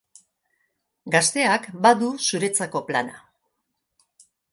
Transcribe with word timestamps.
Gazteak 1.15 1.67
badu 1.87 2.09
zuretzako 2.29 2.81
plana! 2.89 3.21